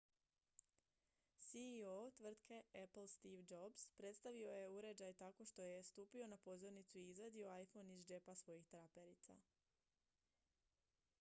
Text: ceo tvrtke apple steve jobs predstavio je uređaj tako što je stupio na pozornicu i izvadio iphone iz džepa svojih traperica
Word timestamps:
ceo 1.47 1.97
tvrtke 2.19 2.57
apple 2.83 3.03
steve 3.11 3.43
jobs 3.51 3.87
predstavio 3.97 4.49
je 4.55 4.69
uređaj 4.69 5.13
tako 5.13 5.45
što 5.45 5.63
je 5.67 5.83
stupio 5.83 6.27
na 6.27 6.37
pozornicu 6.37 6.97
i 6.97 7.09
izvadio 7.09 7.59
iphone 7.61 7.97
iz 7.99 8.05
džepa 8.07 8.35
svojih 8.35 8.65
traperica 8.67 9.35